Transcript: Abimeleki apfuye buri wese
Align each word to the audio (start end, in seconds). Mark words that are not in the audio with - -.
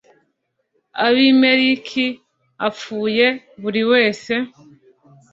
Abimeleki 1.05 2.07
apfuye 2.67 3.27
buri 3.61 3.81
wese 3.91 4.33